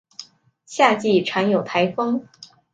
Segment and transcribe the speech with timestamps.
[0.65, 2.27] 夏季常有台风。